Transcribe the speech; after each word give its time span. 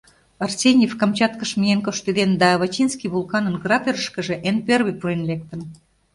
Арсеньев 0.45 0.93
Камчаткыш 0.99 1.51
миен 1.59 1.79
коштеден 1.85 2.31
да 2.41 2.47
Авачинский 2.55 3.11
вулканын 3.13 3.55
кратерышкыже 3.63 4.35
эн 4.49 4.57
первый 4.67 4.93
пурен 4.99 5.21
лектын. 5.29 5.61